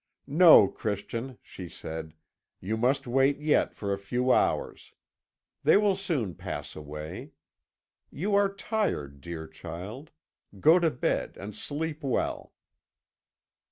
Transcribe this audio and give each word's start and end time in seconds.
"'No, 0.25 0.67
Christian,' 0.67 1.37
she 1.43 1.69
said, 1.69 2.15
'you 2.59 2.75
must 2.75 3.05
wait 3.05 3.37
yet 3.39 3.75
for 3.75 3.93
a 3.93 3.99
few 3.99 4.31
hours. 4.31 4.95
They 5.63 5.77
will 5.77 5.95
soon 5.95 6.33
pass 6.33 6.75
away. 6.75 7.33
You 8.09 8.33
are 8.33 8.51
tired, 8.51 9.21
dear 9.21 9.45
child. 9.45 10.09
Go 10.59 10.79
to 10.79 10.89
bed 10.89 11.37
and 11.37 11.55
sleep 11.55 12.01
well.' 12.03 12.51